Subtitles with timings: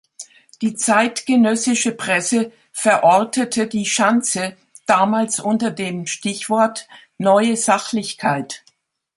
[0.63, 6.87] Die zeitgenössische Presse verortete die „Schanze“ damals unter dem Stichwort
[7.19, 8.63] Neue Sachlichkeit.